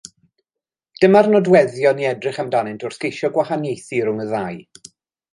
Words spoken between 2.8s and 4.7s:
wrth geisio gwahaniaethu rhwng y ddau.